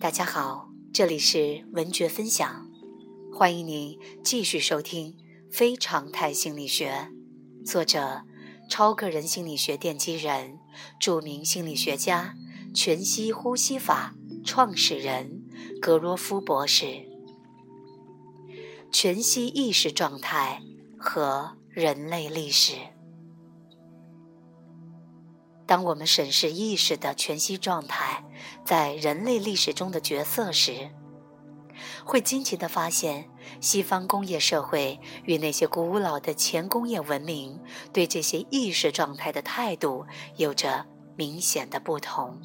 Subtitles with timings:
[0.00, 2.66] 大家好，这里是文觉分享，
[3.34, 5.12] 欢迎您继续收听
[5.50, 7.10] 《非常态心理学》，
[7.66, 8.22] 作者
[8.66, 10.58] 超个人心理学奠基人、
[10.98, 12.34] 著名心理学家、
[12.72, 15.44] 全息呼吸法创始人
[15.82, 17.06] 格罗夫博士。
[18.90, 20.62] 全息意识状态
[20.98, 22.72] 和人类历史。
[25.70, 28.24] 当我们审视意识的全息状态
[28.64, 30.90] 在人类历史中的角色时，
[32.04, 33.30] 会惊奇地发现，
[33.60, 37.56] 西方工业社会与那些古老的前工业文明
[37.92, 40.04] 对这些意识状态的态度
[40.36, 42.42] 有着明显的不同。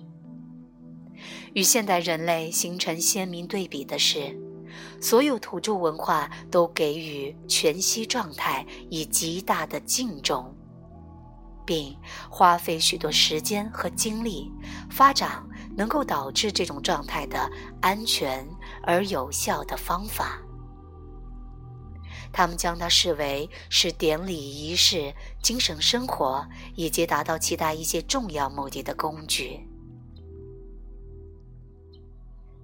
[1.55, 4.39] 与现代人类形成鲜明对比的是，
[5.02, 10.55] 所有土著文化都给予全息状态以极大的敬重。
[11.65, 11.95] 并
[12.29, 14.51] 花费许多时间和精力
[14.89, 15.43] 发展
[15.75, 17.49] 能够导致这种状态的
[17.81, 18.47] 安全
[18.83, 20.39] 而有效的方法。
[22.31, 29.75] 他们将它视为是典礼仪式、精神生活以及达到其他一些重要目的的工具。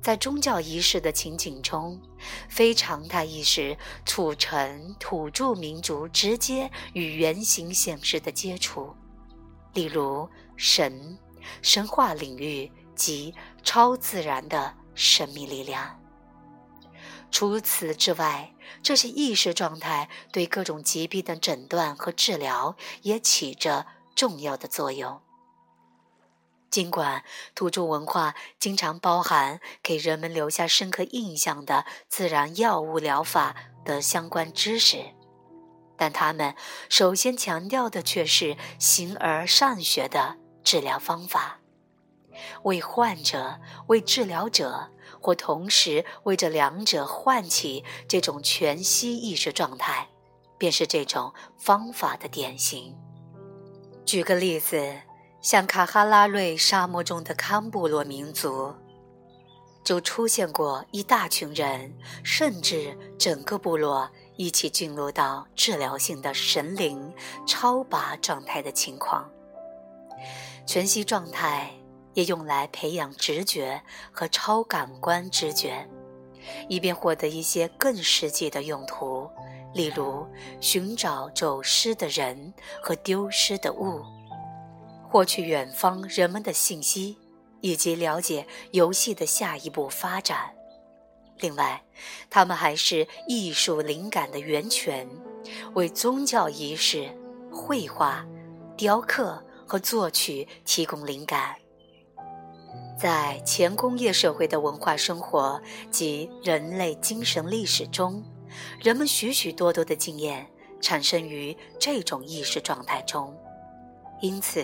[0.02, 2.02] 在宗教仪式的情景中，
[2.50, 8.96] 非常态意识促成土著民族直接与原型现实的接触，
[9.74, 11.18] 例如神、
[11.62, 16.00] 神话领域及超自然的神秘力量。
[17.30, 25.22] 除此之外，这些意识状态对各种疾病的诊断和治疗也起着重要的作用。
[26.72, 35.04] 尽管土著文化经常包含给人们留下深刻印象的自然药物疗法的相关知识，
[35.98, 36.56] 但他们
[36.88, 41.60] 首先强调的却是形而上学的治疗方法，
[42.64, 50.08] 为患者、为治疗者或同时为这两者唤起这种全息意识状态，
[50.58, 52.98] 便是这种方法的典型。
[54.06, 55.02] 举个例子。
[55.42, 58.72] 像卡哈拉瑞沙漠中的康布洛民族，
[59.84, 61.92] 就出现过一大群人，
[62.24, 64.08] 甚至整个部落
[64.38, 67.12] 一起进入到治疗性的神灵
[67.48, 69.28] 超拔状态的情况。
[70.68, 71.72] 全息状态
[72.14, 73.82] 也用来培养直觉
[74.12, 75.90] 和超感官直觉，
[76.70, 79.28] 以便获得一些更实际的用途，
[79.74, 80.24] 例如
[80.60, 84.04] 寻找走失的人和丢失的物。
[85.12, 87.18] 获取远方人们的信息，
[87.60, 90.56] 以及了解游戏的下一步发展。
[91.40, 91.84] 另外，
[92.30, 95.06] 他们还是艺术灵感的源泉，
[95.74, 97.10] 为宗教仪式、
[97.52, 98.26] 绘画、
[98.78, 101.56] 雕刻和作曲提供灵感。
[102.98, 108.24] 在前工业社会的文化生活及人类精神历史中，
[108.80, 110.48] 人们许许多多的经验
[110.80, 113.36] 产生于这种意识状态中。
[114.22, 114.64] 因此，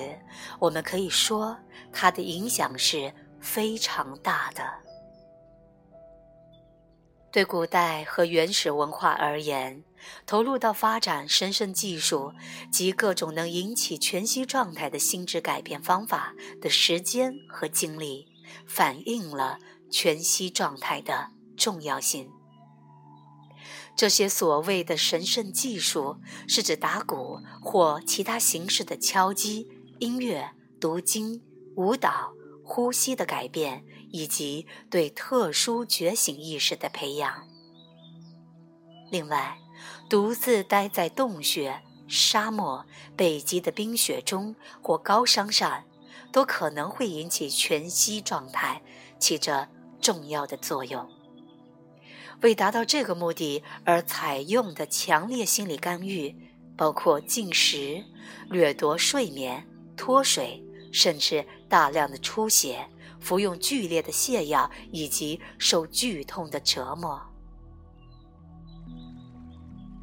[0.60, 1.58] 我们可以说，
[1.92, 4.64] 它的影响是非常大的。
[7.32, 9.84] 对古代和原始文化而言，
[10.26, 12.34] 投入到发展神圣技术
[12.72, 18.28] 及各种能引起全息状态的心智改变方法的时间和精力，
[18.66, 19.60] 反映了
[19.92, 22.32] 全息状态的重要性。
[23.98, 31.42] 这些所谓的神圣技术，是指打鼓或其他形式的敲击、音乐、读经、
[31.76, 32.32] 舞蹈、
[32.64, 37.48] 呼吸的改变，以及对特殊觉醒意识的培养。
[39.10, 39.58] 另外，
[40.08, 45.86] 独自待在洞穴、沙漠、北极的冰雪中或高山上，
[46.32, 48.84] 都可能会引起全息状态，
[49.18, 49.68] 起着
[50.00, 51.17] 重要的作用。
[52.42, 56.36] 为达到这个目的而采用的强烈心理干预，
[56.78, 58.04] 包括禁食、
[58.50, 62.88] 掠夺睡眠、脱水，甚至大量的出血、
[63.20, 67.20] 服用剧烈的泻药以及受剧痛的折磨。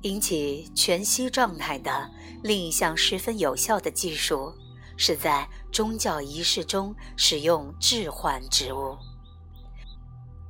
[0.03, 2.11] 引起全息状态的
[2.43, 4.53] 另一项十分有效的技术，
[4.97, 8.99] 是在宗教仪式中使用致幻植物。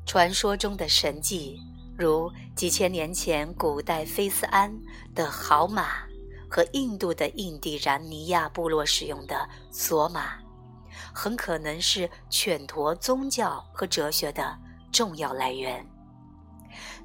[0.06, 1.60] 传说中的神迹。
[1.96, 4.76] 如几千年前古代菲斯安
[5.14, 6.02] 的好马
[6.50, 10.38] 和印度的印第然尼亚部落使用的索马，
[11.14, 14.58] 很可能是犬陀宗教和哲学的
[14.92, 15.86] 重要来源。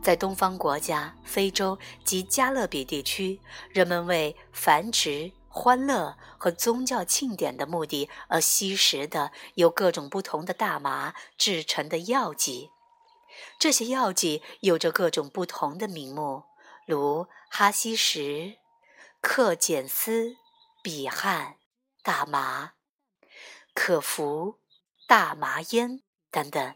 [0.01, 3.39] 在东方国家、非洲及加勒比地区，
[3.69, 12.71] 人们为繁殖、欢乐和宗教庆典的目的而吸食的由各种不同的大麻制成的药剂。
[13.57, 16.43] 这些药剂有着各种不同的名目，
[16.85, 18.57] 如哈希什、
[19.21, 20.35] 克碱斯、
[20.81, 21.57] 比汉、
[22.03, 22.73] 大麻、
[23.73, 24.59] 可服、
[25.07, 26.01] 大麻烟
[26.31, 26.75] 等等。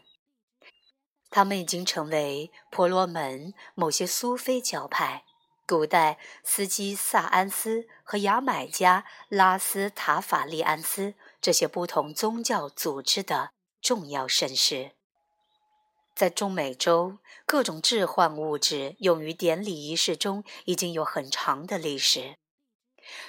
[1.30, 5.24] 他们已经成为婆罗门某些苏菲教派、
[5.66, 13.50] 古代斯基萨安斯和牙买加拉斯塔法利安斯这些不同宗教组织的
[13.80, 14.92] 重要盛事。
[16.14, 22.36] 在中美洲，各种致幻物质用于典礼仪式中已经有很长的历史。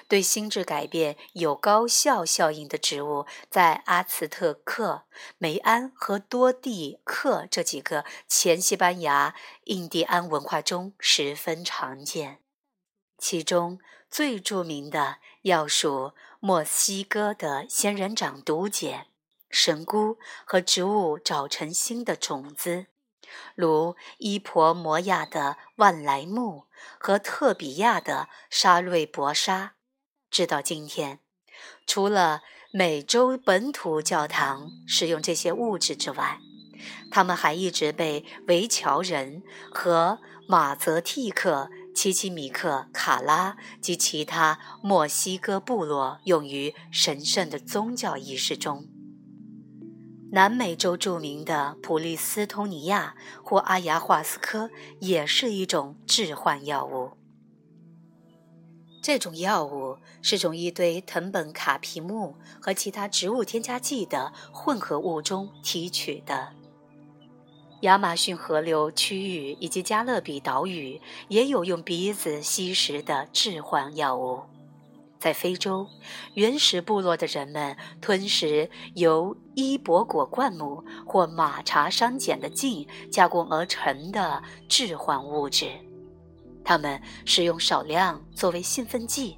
[0.08, 5.04] 对心智改变有高效效应的植物，在阿茨特克、
[5.38, 9.36] 梅安和多蒂克这几个前西班牙
[9.66, 12.40] 印第安文化中十分常见。
[13.18, 13.80] 其中
[14.10, 19.08] 最著名的要数墨西哥的仙人掌毒碱、
[19.58, 22.88] 神菇和植物沼成新的种子，
[23.56, 26.66] 如伊婆摩亚的万莱木
[27.00, 29.76] 和特比亚的沙瑞博沙。
[30.30, 31.22] 直到今天，
[31.88, 32.42] 除了
[32.74, 36.40] 美洲本土教堂使用这些物质之外，
[37.10, 39.42] 他们还一直被维乔人
[39.74, 40.20] 和
[40.50, 48.90] 马泽蒂克、奇奇米克、卡拉及其他墨西哥部落用于神圣的宗教仪式中。
[50.36, 57.12] 南美洲著名的普利斯通尼亚或阿牙华斯科也是一种致幻药物。
[59.02, 66.50] 这种药物是从一堆藤本卡皮木和其他植物添加剂的混合物中提取的。
[67.84, 71.00] 亚马逊河流区域以及加勒比岛屿
[71.30, 74.42] 也有用鼻子吸食的致幻药物。
[75.20, 75.88] 在非洲，
[76.36, 85.70] 原始部落的人们吞食由伊博果灌木或马茶山碱的茎加工而成的致幻物质。
[86.64, 89.38] 他们使用少量作为兴奋剂，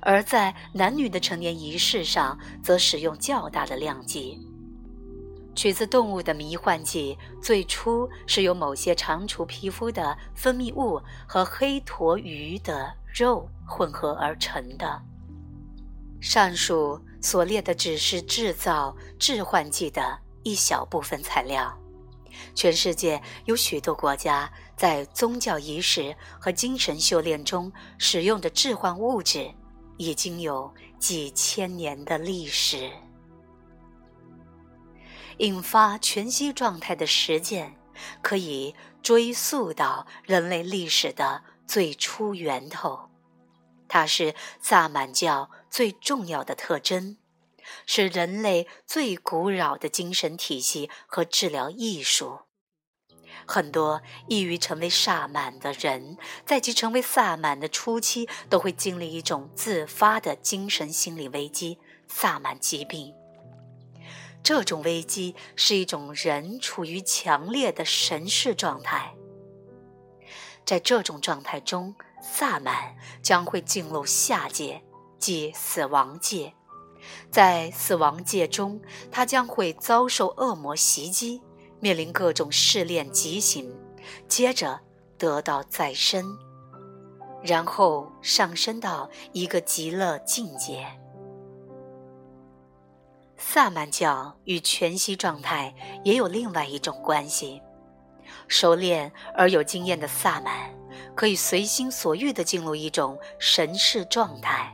[0.00, 4.38] 而在男女的成年仪式上则使用较大的量剂。
[5.54, 10.98] 取自动物的迷幻剂最初是由某些长除皮肤的分泌物
[11.28, 15.02] 和黑驼鱼的肉混合而成的。
[16.20, 21.76] 上述所列的只是制造致幻剂的一小部分材料。
[22.54, 29.52] 全世界有许多国家在宗教仪式和精神修炼中使用的致幻物质，
[29.98, 32.90] 已经有几千年的历史。
[35.38, 37.74] 引发全息状态的实践，
[38.22, 43.08] 可以追溯到人类历史的最初源头，
[43.88, 47.16] 它是萨满教最重要的特征。
[47.86, 52.40] 是人类最古老的精神体系和治疗艺术。
[53.46, 63.14] 很多易于成为萨满的人，在其成为萨满的初期，都会经历一种自发的精神心理危机——萨满疾病。
[64.42, 69.14] 这种危机是一种人处于强烈的神视状态。
[70.64, 74.82] 在这种状态中，萨满将会进入下界，
[75.18, 76.52] 即死亡界。
[77.30, 78.80] 在死亡界中，
[79.10, 81.42] 他将会遭受恶魔袭击，
[81.80, 83.76] 面临各种试炼极刑，
[84.28, 84.80] 接着
[85.18, 86.38] 得到再生，
[87.42, 90.86] 然后上升到一个极乐境界。
[93.36, 97.60] 萨满教与全息状态也有另外一种关系：
[98.52, 100.70] 熟练而有经验的萨满
[101.14, 104.70] 可以随心所欲地进入一种神视状态。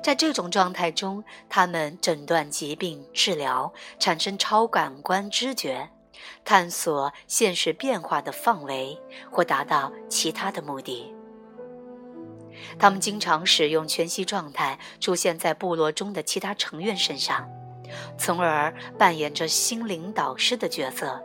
[0.00, 5.90] 在这种状态中，他们诊断疾病、治疗、产生超感官知觉、
[6.44, 8.96] 探索现实变化的范围，
[9.32, 11.12] 或达到其他的目的。
[12.78, 17.50] 他们经常使用全息状态出现在部落中的其他成员身上，
[18.16, 21.20] 从而扮演着心灵导师的角色，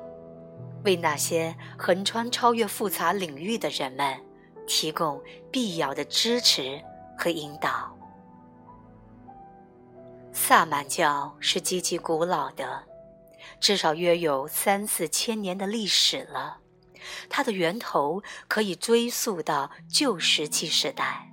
[0.86, 4.18] 为那些横穿超越复杂领域的人们
[4.66, 6.82] 提供必要的支持
[7.18, 7.92] 和引导。
[10.32, 12.84] 萨满教是极其古老的，
[13.60, 16.58] 至少约有三四千年的历史了。
[17.30, 21.32] 它的源头可以追溯到旧石器时代。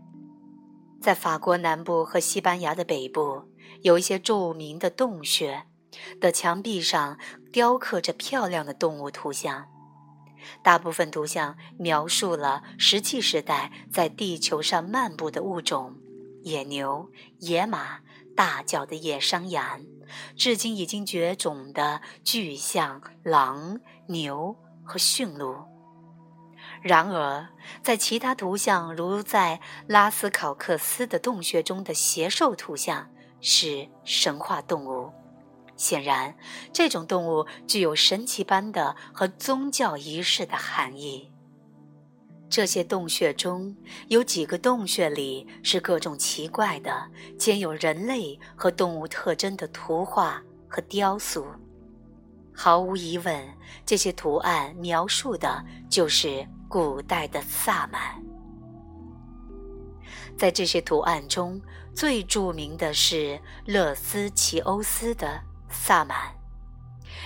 [1.00, 3.42] 在法国南部和西班牙的北部，
[3.80, 5.64] 有一些著名的洞穴
[6.21, 7.18] 的墙壁上
[7.52, 9.68] 雕刻着漂亮的动物图像，
[10.62, 15.97] 大部分图像描述了石器时代在地球上漫步的物种。
[16.44, 18.00] 野牛、野马、
[18.35, 19.80] 大脚的野山羊，
[20.35, 23.78] 至今已经绝种的巨象、狼、
[24.09, 25.54] 牛和驯鹿。
[26.80, 27.47] 然而，
[27.80, 33.09] 在其他图像，如在拉斯考克斯的洞穴中的邪兽图像，
[33.40, 35.12] 是神话动物。
[35.82, 36.36] 显然，
[36.72, 41.32] 这种动物具有神奇般的和宗教仪式的含义。
[42.48, 51.44] 这些洞穴中有几个洞穴里是各种奇怪的、兼有人类和动物特征的图画和雕塑。
[52.54, 53.44] 毫无疑问，
[53.84, 58.22] 这些图案描述的就是古代的萨满。
[60.38, 61.60] 在这些图案中，
[61.92, 66.32] 最著名的是勒斯奇欧斯的萨满，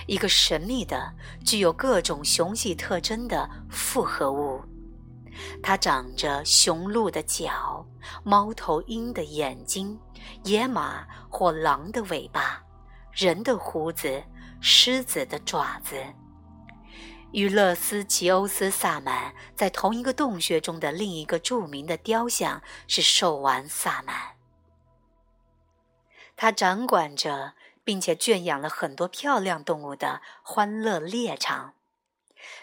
[0.07, 1.13] 一个神秘的、
[1.45, 4.63] 具有各种雄性特征的复合物。
[5.61, 7.85] 它长着雄鹿的角、
[8.23, 9.99] 猫头鹰的眼睛、
[10.43, 12.63] 野马或狼的尾巴、
[13.11, 14.23] 人的胡子、
[14.59, 15.95] 狮子的爪子。
[17.33, 24.15] 与勒斯奇欧斯萨满在同一个洞穴中的另一个著名的雕像是兽丸萨满。
[26.37, 27.53] 他掌管着
[27.87, 31.73] 并且圈养了很多漂亮动物的欢乐猎场。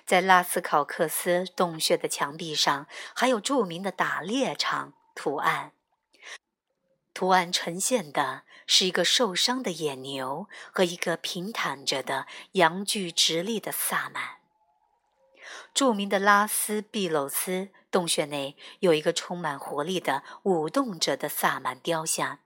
[0.04, 5.72] 在拉斯考克斯洞穴的墙壁上，还有著名的打猎场图案。
[7.14, 14.40] 图案呈现的是一个受伤的野牛和一个平躺着的阳具直立的萨满。
[15.72, 22.40] 著名的拉斯毕鲁斯洞穴内有一个充满活力的舞动着的萨满雕像，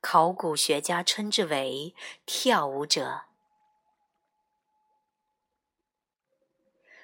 [0.00, 1.94] 考古学家称之为
[2.26, 3.22] “跳舞者”。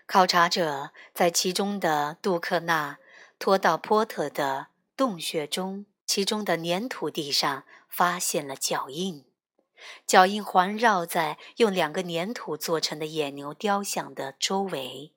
[0.06, 2.98] 考察者在其中的杜克纳
[3.38, 9.24] 托道波特的洞穴中，其中的粘土地上发现了脚印，
[10.06, 15.12] 脚印环绕在用两个粘土做成的野牛雕像的周围。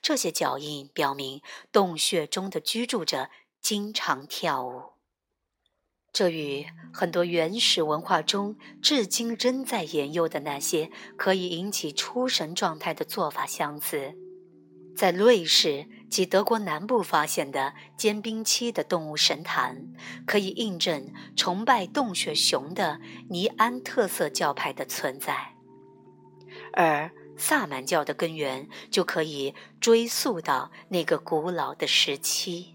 [0.00, 3.28] 这些脚印表明洞穴中的居住者
[3.60, 4.91] 经常跳舞，
[6.12, 14.14] 这与很多原始文化中至今仍在沿用的那些可以引起出神状态的做法相似。
[14.94, 19.86] 在瑞士及德国南部发现的坚冰期的动物神坛，
[20.26, 23.00] 可以印证崇拜洞穴熊的
[23.30, 25.54] 尼安特色教派的存在，
[26.74, 32.74] 而萨满教的根源就可以追溯到那个古老的时期。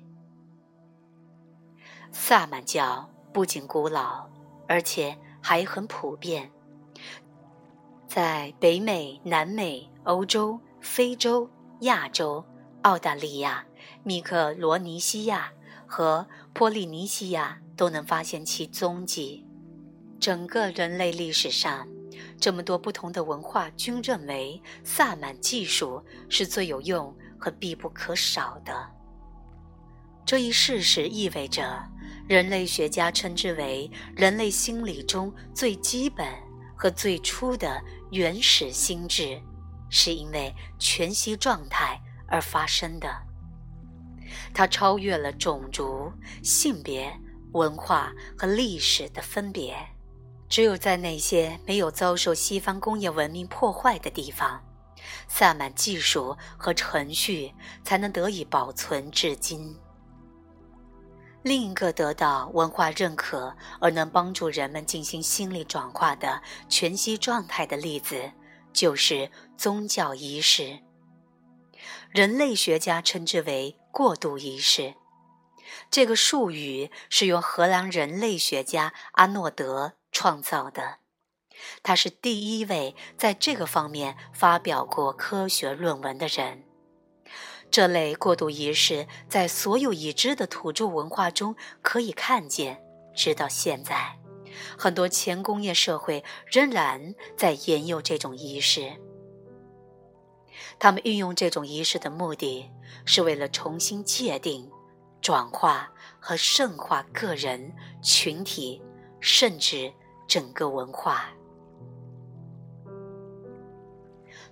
[2.11, 4.27] 萨满教不仅古老，
[4.67, 6.51] 而且还很普遍，
[8.07, 11.47] 在北美、南美、欧洲、非洲。
[11.81, 12.43] 亚洲、
[12.81, 13.63] 澳大利亚、
[14.01, 15.53] 密克罗尼西亚
[15.85, 19.45] 和波利尼西亚都能发现其踪迹。
[20.19, 21.87] 整个人类历史上，
[22.39, 28.89] 这么多不同的文化均认为萨满技术是最有用和必不可少的。
[30.25, 31.83] 这一事实意味着，
[32.27, 36.27] 人类学家称之为人类心理中最基本
[36.75, 37.81] 和最初的
[38.11, 39.41] 原始心智。
[39.89, 43.09] 是因为全息状态而发生的，
[44.53, 46.11] 它超越了种族、
[46.43, 47.09] 性别、
[47.53, 49.77] 文化和历史的分别。
[50.49, 54.61] 只有在那些没有遭受西方工业文明破坏的地方，
[55.29, 57.53] 萨满技术和程序
[57.85, 59.73] 才能得以保存至今。
[61.47, 68.31] 另一个得到文化认可而能帮助人们进行心理转化的全息状态的例子。
[68.73, 70.81] 就是宗教仪式，
[72.11, 74.93] 人类学家称之为过渡仪式。
[75.89, 80.99] 这个术语是由荷兰人类学家阿诺德创造的，
[81.81, 86.66] 他是第一位在这个方面发表过科学论文的人。
[87.69, 92.81] 这类过渡仪式在所有已知的土著文化中可以看见，
[93.15, 94.17] 直到现在。
[94.77, 98.93] 很多前工业社会仍然在沿用这种仪式。
[100.79, 102.69] 他们运用这种仪式的目的
[103.05, 104.71] 是为了重新界定、
[105.21, 108.81] 转化和圣化个人、群体，
[109.19, 109.91] 甚至
[110.27, 111.25] 整个文化。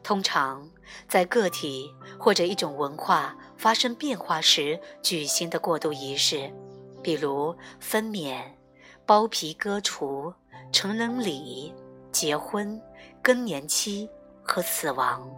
[0.03, 0.69] 通常，
[1.07, 6.51] 在个体或者一种文化发生变化时举行的过渡仪式，
[7.01, 8.41] 比如分娩。
[9.07, 10.33] 剥皮割除、
[10.71, 11.71] 成人礼、
[12.11, 12.81] 结婚、
[13.21, 14.09] 更年期
[14.41, 15.29] 和死亡，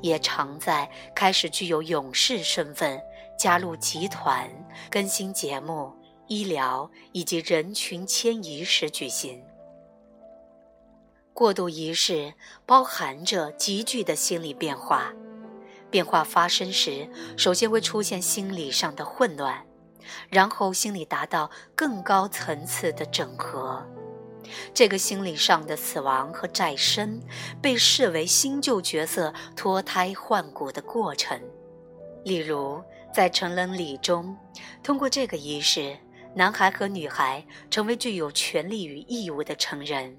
[0.00, 3.00] 也常在开始具有勇士身份、
[3.38, 4.50] 加入集团、
[4.90, 5.92] 更新节目、
[6.26, 9.40] 医疗以及人群迁移时举行。
[11.38, 12.34] 过渡仪式
[12.66, 15.12] 包含着急剧的心理变化，
[15.88, 19.64] 变化发生时，首先会出现心理上的混乱，
[20.30, 23.86] 然后心理达到更高层次的整合。
[24.74, 27.22] 这个心理上的死亡和再生，
[27.62, 31.40] 被视为新旧角色脱胎换骨的过程。
[32.24, 32.82] 例如，
[33.14, 34.36] 在成人礼中，
[34.82, 35.96] 通过这个仪式，
[36.34, 40.18] 男孩和女孩成为具有权利与义务的成人。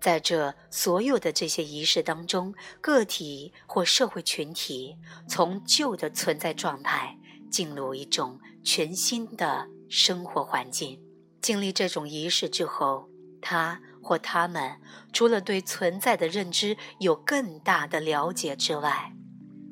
[0.00, 4.96] 在这所有的这些仪式当中，个体或社会群体
[5.28, 7.18] 从旧的存在状态
[7.50, 11.00] 进入一种全新的生活环境。
[11.40, 13.08] 经历这种仪式之后，
[13.40, 14.78] 他或他们
[15.12, 19.12] 除了对存在的认知有更大的了解之外，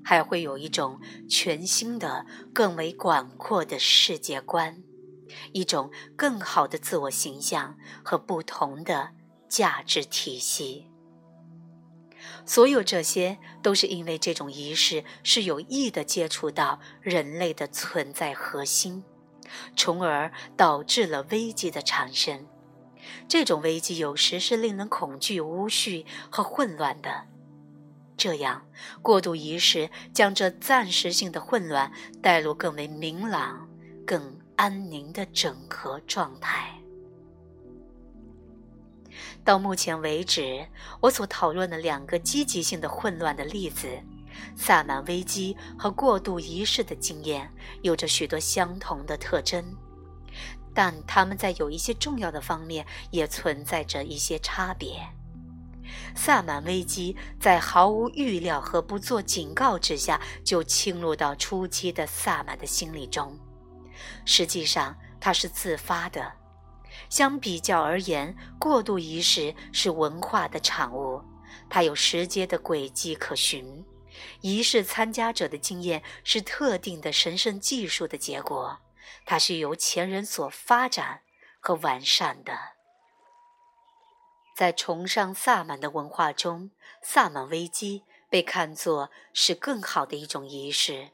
[0.05, 2.25] 还会有一种全新的、
[2.55, 4.83] 更为广阔的世界观，
[5.53, 9.11] 一种更好的自我形象和不同的
[9.49, 10.91] 价值体系。
[12.45, 19.05] 所有这些都是因为这种仪式是有意的接触到人类的存在核心，
[19.77, 22.47] 从而导致了危机的产生。
[23.29, 27.27] 这种危机有时是令人恐惧、无序和混乱的。
[28.17, 28.67] 这样，
[29.01, 33.69] 过渡仪式将这暂时性的混乱带入更为明朗、
[34.07, 36.78] 更安宁的整合状态。
[39.45, 40.67] 到目前为止，
[41.01, 43.89] 我所讨论的两个积极性的混乱的例子——
[44.57, 47.51] 萨满危机和过渡仪式的经验，
[47.83, 49.65] 有着许多相同的特征。
[50.75, 55.01] 但他们在有一些重要的方面也存在着一些差别。
[56.15, 63.37] 萨满危机在毫无预料和不做警告之下就侵入到初期的萨满的心理中，
[64.25, 66.38] 实际上它是自发的。
[67.09, 71.23] 相比较而言，过渡仪式是文化的产物，
[71.69, 73.85] 它有时间的轨迹可循。
[74.41, 78.79] 仪式参加者的经验是特定的神圣技术的结果。
[79.25, 81.23] 它是由前人所发展
[81.61, 82.57] 和完善的。
[84.57, 86.71] 在崇尚萨满的文化中，
[87.03, 91.11] 萨满危机被看作是更好的一种仪式，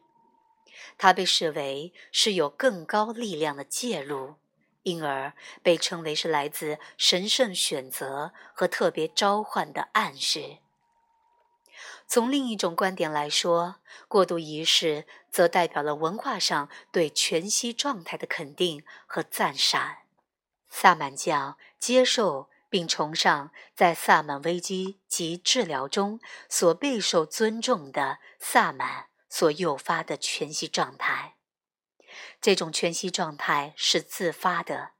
[0.97, 4.37] 它被视为是有更高力量的介入，
[4.85, 10.59] 因而被称为是来自神圣选择和特别召唤的暗示。
[12.07, 13.77] 从另一种观点来说，
[14.09, 19.97] 过渡仪式则代表了文化上对全息状态的肯定和赞赏。
[20.68, 31.34] 萨满教接受并崇尚在萨满危机及治疗中所备受尊重的萨满所诱发的全息状态。
[32.45, 34.91] 这种全息状态是自发的，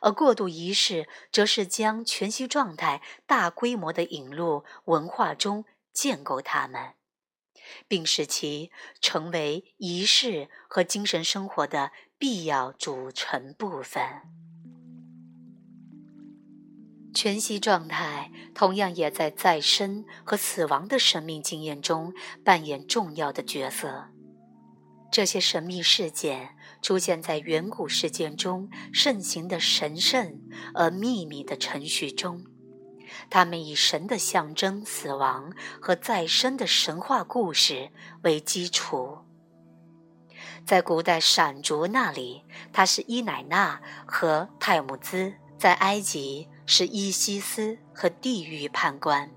[0.00, 5.66] 而过渡仪式则是将全息状态大规模地引入文化中。
[5.92, 6.94] 建构它们，
[7.86, 14.02] 并使其成为仪式和精神生活的必要组成部分。
[17.14, 24.15] 全息状态同样也在再生和死亡的生命经验中扮演重要的角色。
[25.16, 26.50] 这些神秘事件
[26.82, 30.42] 出现在远古事件中盛行的神圣
[30.74, 32.44] 而秘密的程序中。
[33.30, 37.92] 他们以神的象征、死亡和再生的神话故事
[38.24, 39.20] 为基础。
[40.66, 49.30] 在古代闪族那里，他是伊乃娜和泰姆兹；在埃及是伊西斯和地狱判官；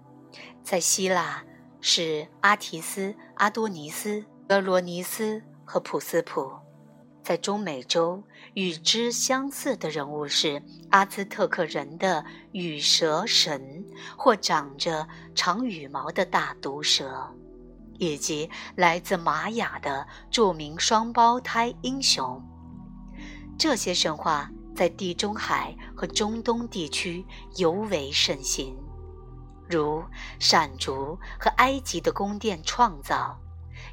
[0.61, 1.45] 在希腊
[1.79, 6.51] 是阿提斯、阿多尼斯、俄罗尼斯和普斯普。
[7.21, 8.23] 在中美洲，
[8.55, 13.85] 与之相似的人物是阿兹特克人的羽蛇神，
[14.17, 17.31] 或长着长羽毛的大毒蛇，
[17.99, 22.43] 以及来自玛雅的著名双胞胎英雄。
[23.55, 27.23] 这些神话在地中海和中东地区
[27.57, 28.75] 尤为盛行，
[29.69, 30.03] 如
[30.39, 33.39] 闪族和埃及的宫殿创造、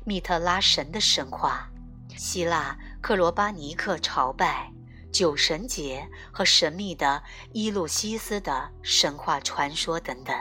[0.06, 1.68] 密特拉神的神话、
[2.16, 2.78] 希腊。
[3.02, 4.72] 克罗巴尼克朝拜、
[5.12, 10.36] 酒神节和神秘的伊路西斯的神话传说等等，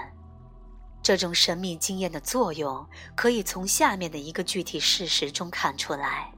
[1.03, 6.33] 这种神秘经验的作用可以从下面的一个具体事实中看出来：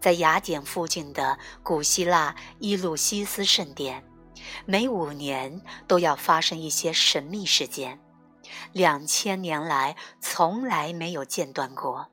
[0.00, 4.04] 在雅典附近的古希腊伊路西斯圣殿，
[4.66, 7.98] 每五年都要发生一些神秘事件，
[8.70, 12.08] 两千年来从来没有间断过。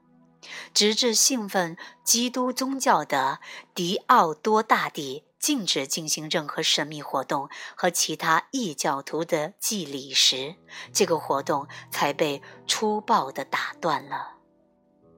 [0.74, 3.40] 直至信奉基督宗教的
[3.74, 10.56] 迪奥多大帝禁止进行任何神秘活动和其他异教徒的祭礼时，
[10.94, 14.38] 这个活动才被粗暴地打断了。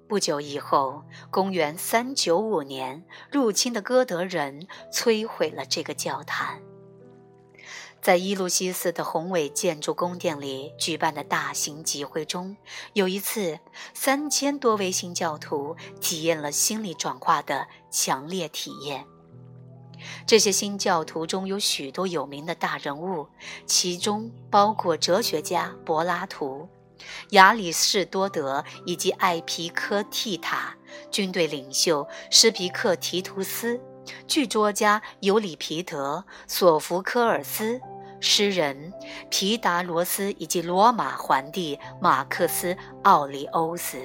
[0.07, 6.61] 不久以后，公元395年，入侵的哥德人摧毁了这个教坛。
[8.03, 12.57] 在伊路西斯的宏伟建筑宫殿里举办的大型集会中，
[12.91, 13.57] 有一次，
[13.93, 19.07] 三千多位新教徒体验了心理转化的强烈体验。
[20.27, 23.29] 这些新教徒中有许多有名的大人物，
[23.65, 26.67] 其中包括哲学家柏拉图、
[27.29, 30.75] 亚里士多德以及艾皮科蒂塔，
[31.09, 33.79] 军队领袖施皮克提图斯，
[34.27, 37.79] 剧作家尤里皮德、索福科尔斯。
[38.25, 38.93] 诗人
[39.29, 44.01] 皮达罗斯以及罗马皇帝马克思·奥利欧斯，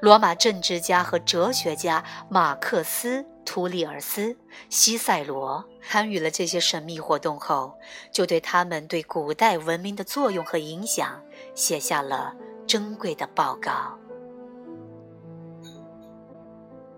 [0.00, 4.36] 罗马政治家和哲学家马克思·图利尔斯、
[4.68, 7.74] 西塞罗参与了这些神秘活动后，
[8.12, 11.18] 就对他们对古代文明的作用和影响
[11.54, 12.34] 写下了
[12.66, 13.98] 珍贵的报告。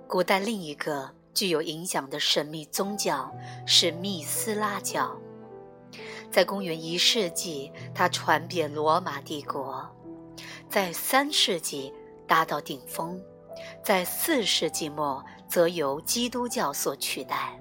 [0.09, 3.33] 古代另一个具有影响的神秘宗教
[3.65, 5.17] 是密斯拉教。
[6.35, 9.89] 在公元一世纪，它传遍罗马帝国；
[10.69, 11.95] 在三世纪
[12.27, 13.17] 达到顶峰；
[13.85, 17.57] 在四世纪末则由基督教所取代。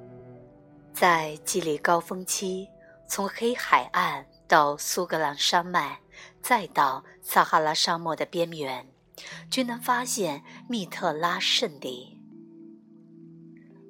[0.92, 2.68] 在激励高峰期，
[3.08, 6.00] 从黑海岸到苏格兰山脉，
[6.42, 8.88] 再到撒哈拉沙漠的边缘，
[9.52, 12.13] 均能发现密特拉圣地。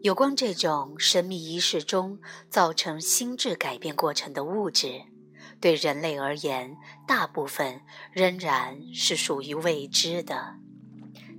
[0.04, 5.04] 有关这种神秘仪式中造成心智改变过程的物质，
[5.62, 6.76] 对人类而言，
[7.08, 7.80] 大部分
[8.12, 10.56] 仍然是属于未知的。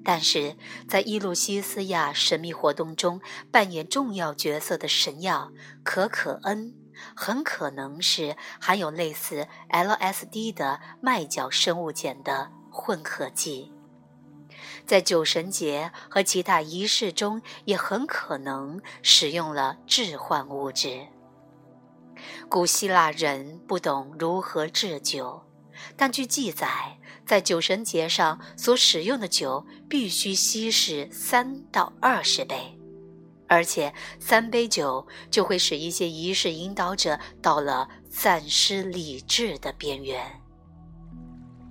[0.03, 0.57] 但是
[0.89, 6.75] 在伊路西斯亚神秘活动中扮演重要角色的神药可可恩，
[7.15, 13.75] 很可能是含有类似 LSD 的麦角生物碱的混合剂。
[14.87, 21.07] 在酒神节和其他仪式中，也很可能使用了致幻物质。
[22.49, 25.43] 古希腊人不懂如何制酒，
[25.97, 32.79] 但据记载，在酒神节上所使用的酒必须稀释三到二十杯，
[33.49, 40.41] 而且三杯酒就会使一些仪式引导者到了丧失理智的边缘。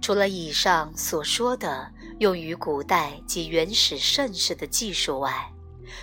[0.04, 1.90] 除了以上所说的
[2.20, 5.50] 用于古代及原始盛世的技术外，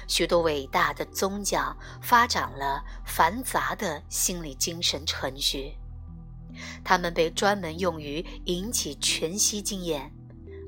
[0.09, 5.77] 许多伟大的宗教发展了繁杂的心理精神程序，
[6.83, 10.11] 它们被专门用于引起全息经验，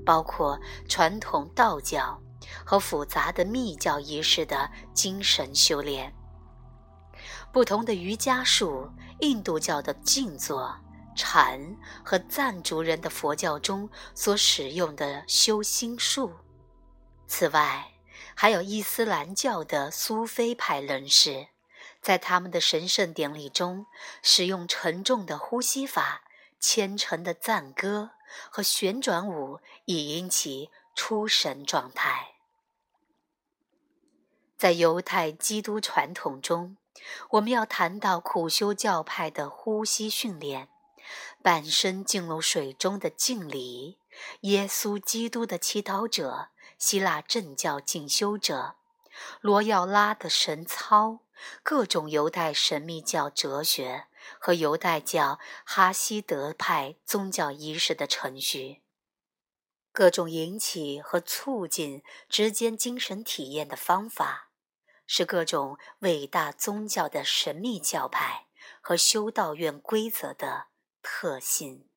[0.05, 2.21] 包括传统道教
[2.66, 6.12] 和复杂的密教仪式的精神修炼。
[7.51, 8.90] 不同的瑜伽术、
[9.21, 10.77] 印度教的静坐。
[11.14, 16.33] 禅和藏族人的佛教中所使用的修心术，
[17.27, 17.92] 此外，
[18.35, 21.48] 还有伊斯兰教的苏菲派人士，
[22.01, 23.87] 在他们的神圣典礼中
[24.22, 26.25] 使用沉重的呼吸法、
[26.59, 28.11] 虔诚的赞歌
[28.51, 32.29] 和旋转舞，以引起出神状态。
[34.57, 36.77] 在犹太基督传统中，
[37.31, 40.68] 我们要谈到苦修教派的呼吸训练。
[41.42, 43.98] 半身浸入水中的敬礼，
[44.42, 48.76] 耶稣基督的祈祷者，希腊正教进修者，
[49.40, 51.18] 罗耀拉的神操，
[51.64, 54.07] 各种犹太神秘教哲学
[54.38, 58.83] 和犹太教哈希德派宗教仪式的程序，
[59.92, 64.50] 各种引起和促进之间精神体验的方法，
[65.09, 68.46] 是各种伟大宗教的神秘教派
[68.81, 70.68] 和修道院规则的。
[71.03, 71.91] 特性。